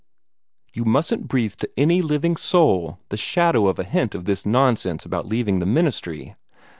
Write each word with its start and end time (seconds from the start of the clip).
"You 0.73 0.83
mustn't 0.83 1.27
breathe 1.27 1.57
to 1.57 1.69
any 1.77 2.01
living 2.01 2.35
soul 2.35 2.97
the 3.09 3.17
shadow 3.17 3.67
of 3.67 3.77
a 3.77 3.83
hint 3.83 4.15
of 4.15 4.25
this 4.25 4.47
nonsense 4.47 5.05
about 5.05 5.27
leaving 5.27 5.59
the 5.59 5.67
ministry. 5.67 6.35